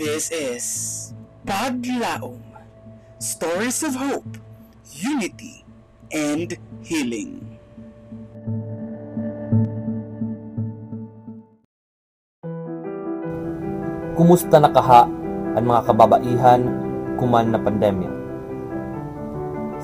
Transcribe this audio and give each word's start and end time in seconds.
This 0.00 0.32
is 0.32 0.64
Paglaom 1.44 2.40
Stories 3.20 3.84
of 3.84 3.92
Hope, 4.00 4.40
Unity, 4.96 5.60
and 6.08 6.56
Healing. 6.80 7.44
Kumusta 14.16 14.56
nakaha 14.56 15.04
ang 15.60 15.64
mga 15.68 15.92
kababaihan 15.92 16.60
kuman 17.20 17.52
na 17.52 17.60
pandemya? 17.60 18.12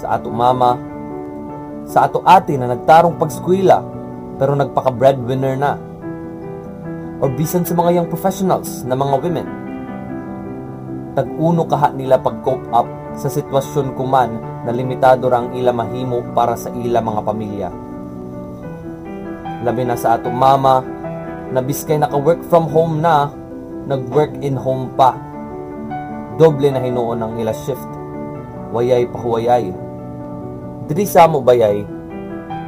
Sa 0.01 0.17
ato 0.17 0.33
mama, 0.33 0.81
sa 1.85 2.09
ato 2.09 2.25
ate 2.25 2.57
na 2.57 2.73
nagtarong 2.73 3.21
pagskwila 3.21 3.85
pero 4.41 4.57
nagpaka-breadwinner 4.57 5.61
na. 5.61 5.77
Or 7.21 7.29
bisan 7.37 7.69
sa 7.69 7.77
mga 7.77 8.01
young 8.01 8.09
professionals 8.09 8.81
na 8.89 8.97
mga 8.97 9.21
women. 9.21 9.66
Tag-uno 11.17 11.65
kaha 11.65 11.97
nila 11.97 12.21
pag-cope 12.21 12.69
up 12.77 12.85
sa 13.17 13.33
sitwasyon 13.33 13.97
kuman 13.97 14.37
na 14.69 14.71
limitado 14.71 15.33
rang 15.33 15.57
ila 15.57 15.73
mahimo 15.73 16.21
para 16.37 16.53
sa 16.53 16.69
ila 16.69 17.01
mga 17.01 17.21
pamilya. 17.25 17.69
Labi 19.65 19.83
na 19.89 19.97
sa 19.97 20.21
ato 20.21 20.29
mama, 20.29 20.85
na 21.57 21.65
biskay 21.65 21.97
naka-work 21.97 22.45
from 22.53 22.69
home 22.69 23.01
na, 23.01 23.33
nag-work 23.89 24.37
in 24.45 24.61
home 24.61 24.93
pa. 24.93 25.17
Doble 26.37 26.69
na 26.69 26.85
hinuon 26.85 27.25
ang 27.25 27.41
ila 27.41 27.57
shift. 27.65 27.89
Wayay 28.77 29.09
pa 29.09 29.17
huwayay. 29.17 29.73
Diri 30.85 31.09
sa 31.09 31.25
mo 31.25 31.41
bayay, 31.41 31.81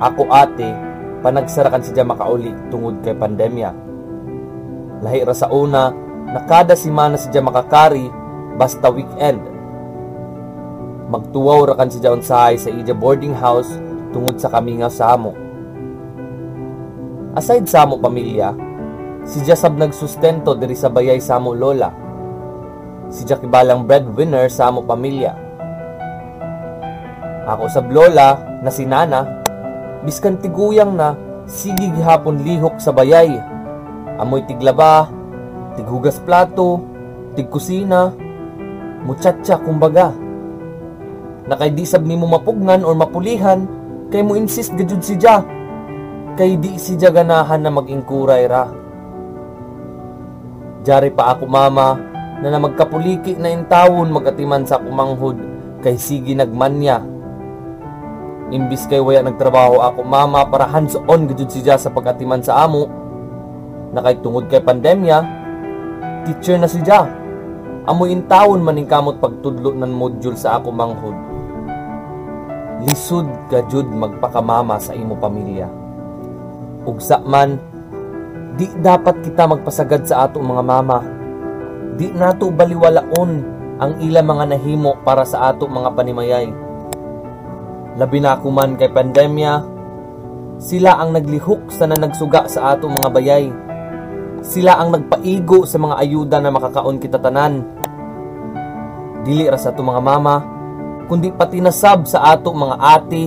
ako 0.00 0.24
ate, 0.32 0.72
panagsarakan 1.20 1.84
si 1.84 1.92
makauli 2.00 2.56
tungod 2.72 3.04
kay 3.04 3.12
pandemya. 3.12 3.70
Lahi 5.04 5.20
ra 5.20 5.36
sa 5.36 5.52
una, 5.52 5.92
nakada 6.32 6.72
si 6.72 6.88
mana 6.88 7.20
si 7.20 7.28
makakari 7.28 8.08
basta 8.58 8.90
weekend. 8.90 9.38
Magtuwaw 11.08 11.72
ra 11.72 11.74
kan 11.78 11.88
si 11.88 12.02
unsahay 12.02 12.58
sa 12.58 12.68
ija 12.68 12.92
boarding 12.92 13.32
house 13.32 13.70
tungod 14.10 14.36
sa 14.36 14.50
kamingaw 14.50 14.90
sa 14.90 15.14
amo. 15.14 15.32
Aside 17.38 17.70
sa 17.70 17.86
amo 17.86 18.02
pamilya, 18.02 18.52
si 19.22 19.40
sab 19.46 19.78
nagsustento 19.78 20.58
diri 20.58 20.74
sa 20.74 20.90
bayay 20.90 21.22
sa 21.22 21.38
amo 21.38 21.54
lola. 21.54 21.94
Si 23.08 23.24
kibalang 23.24 23.88
breadwinner 23.88 24.52
sa 24.52 24.68
amo 24.68 24.84
pamilya 24.84 25.48
ako 27.48 27.64
sa 27.72 27.80
lola 27.80 28.60
na 28.60 28.68
si 28.68 28.84
Nana, 28.84 29.24
biskan 30.04 30.36
tiguyang 30.36 30.92
na 30.92 31.16
sige 31.48 31.88
gihapon 31.96 32.44
lihok 32.44 32.76
sa 32.76 32.92
bayay. 32.92 33.40
Amoy 34.20 34.44
tiglaba, 34.44 35.08
tighugas 35.72 36.20
plato, 36.20 36.84
tigkusina, 37.32 38.12
muchacha 39.08 39.56
kumbaga. 39.56 40.12
Na 41.48 41.56
kay 41.56 41.72
di 41.72 41.88
sab 41.88 42.04
nimo 42.04 42.28
mapugnan 42.28 42.84
or 42.84 42.92
mapulihan, 42.92 43.64
kay 44.12 44.20
mo 44.20 44.36
insist 44.36 44.76
gajud 44.76 45.00
si 45.00 45.16
Ja. 45.16 45.40
Kay 46.36 46.60
di 46.60 46.76
si 46.76 47.00
Ja 47.00 47.08
ganahan 47.08 47.64
na 47.64 47.72
mag-ingkuray 47.72 48.44
ra. 48.44 48.68
Jari 50.84 51.08
pa 51.16 51.32
ako 51.32 51.48
mama 51.48 51.96
na 52.44 52.52
na 52.52 52.60
magkapuliki 52.60 53.40
na 53.40 53.48
intawon 53.48 54.12
magatiman 54.12 54.68
sa 54.68 54.78
kumanghod 54.78 55.40
kay 55.82 55.98
sige 55.98 56.38
nagmanya 56.38 57.18
Imbis 58.48 58.88
kay 58.88 58.96
waya 58.96 59.20
nagtrabaho 59.20 59.84
ako 59.84 60.00
mama 60.08 60.40
para 60.48 60.64
hands-on 60.64 61.28
gud 61.28 61.36
siya 61.52 61.76
sa 61.76 61.92
pagatiman 61.92 62.40
sa 62.40 62.64
amo. 62.64 62.88
Na 63.92 64.00
kay 64.00 64.16
tungod 64.24 64.48
kay 64.48 64.64
pandemya, 64.64 65.20
teacher 66.24 66.56
na 66.56 66.64
siya. 66.64 67.04
Amoy 67.86 68.16
intawon 68.16 68.64
maning 68.64 68.88
kamot 68.90 69.22
pagtudlo 69.22 69.76
ng 69.76 69.92
module 69.94 70.34
sa 70.34 70.58
ako 70.58 70.68
manghod. 70.72 71.16
Lisod 72.88 73.28
ka 73.52 73.62
jud 73.70 73.86
magpakamama 73.86 74.80
sa 74.82 74.96
imo 74.96 75.14
pamilya. 75.14 75.70
Ugsa 76.88 77.20
man, 77.22 77.60
di 78.58 78.66
dapat 78.82 79.22
kita 79.22 79.46
magpasagad 79.46 80.08
sa 80.08 80.26
ato 80.26 80.42
mga 80.42 80.62
mama. 80.64 80.98
Di 81.94 82.10
nato 82.10 82.50
baliwalaon 82.50 83.32
ang 83.78 83.92
ila 84.02 84.24
mga 84.24 84.44
nahimo 84.56 84.98
para 85.06 85.22
sa 85.22 85.52
ato 85.52 85.70
mga 85.70 85.94
panimayay 85.94 86.68
Labi 87.98 88.22
na 88.22 88.38
man 88.38 88.78
kay 88.78 88.94
pandemya, 88.94 89.58
sila 90.62 91.02
ang 91.02 91.18
naglihok 91.18 91.66
sa 91.74 91.90
na 91.90 91.98
nagsuga 91.98 92.46
sa 92.46 92.70
ato 92.70 92.86
mga 92.86 93.10
bayay. 93.10 93.50
Sila 94.38 94.78
ang 94.78 94.94
nagpaigo 94.94 95.66
sa 95.66 95.82
mga 95.82 95.98
ayuda 96.06 96.38
na 96.38 96.54
makakaon 96.54 97.02
kita 97.02 97.18
tanan. 97.18 97.66
Dili 99.26 99.50
ra 99.50 99.58
sa 99.58 99.74
ato 99.74 99.82
mga 99.82 100.02
mama, 100.02 100.36
kundi 101.10 101.34
pati 101.34 101.58
nasab 101.58 102.06
sa 102.06 102.34
ato 102.34 102.54
mga 102.54 102.76
ate, 102.78 103.24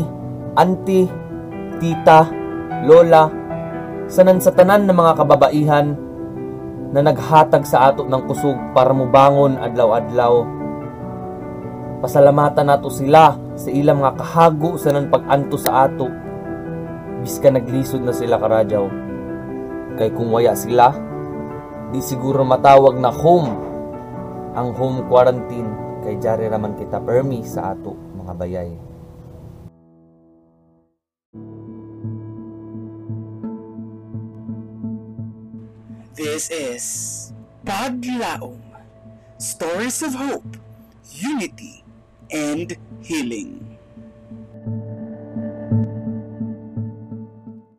auntie, 0.55 1.09
tita, 1.81 2.27
lola, 2.87 3.27
sanan 4.07 4.39
sa 4.39 4.55
tanan 4.55 4.87
ng 4.87 4.95
mga 4.95 5.13
kababaihan 5.19 5.87
na 6.91 6.99
naghatag 6.99 7.63
sa 7.63 7.91
ato 7.91 8.03
ng 8.03 8.23
kusog 8.27 8.59
para 8.75 8.91
mubangon 8.91 9.55
adlaw-adlaw 9.59 10.61
Pasalamatan 12.01 12.65
nato 12.65 12.89
sila 12.89 13.37
sa 13.53 13.69
ilang 13.69 14.01
mga 14.01 14.17
kahago 14.17 14.73
sa 14.73 14.89
nan 14.89 15.13
pag-anto 15.13 15.53
sa 15.53 15.85
ato. 15.85 16.09
Biska 17.21 17.53
naglisod 17.53 18.01
na 18.01 18.09
sila 18.09 18.41
karadyaw. 18.41 18.89
Kay 20.01 20.09
kung 20.17 20.33
waya 20.33 20.57
sila, 20.57 20.89
di 21.93 22.01
siguro 22.01 22.41
matawag 22.41 22.97
na 22.97 23.13
home 23.13 23.53
ang 24.51 24.75
home 24.75 25.07
quarantine 25.07 25.71
kay 26.03 26.19
jari 26.19 26.51
raman 26.51 26.75
kita 26.75 26.99
permi 26.99 27.39
sa 27.47 27.71
ato 27.71 27.95
mga 28.19 28.33
bayay. 28.35 28.71
This 36.11 36.51
is 36.51 36.85
Paglaom 37.63 38.59
Stories 39.39 40.03
of 40.03 40.13
Hope, 40.19 40.59
Unity, 41.15 41.81
and 42.29 42.75
healing. 43.01 43.70